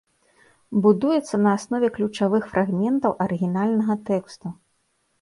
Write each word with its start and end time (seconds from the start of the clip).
Будуецца 0.85 1.35
на 1.43 1.53
аснове 1.59 1.87
ключавых 1.99 2.43
фрагментаў 2.57 3.11
арыгінальнага 3.29 3.93
тэксту. 4.13 4.47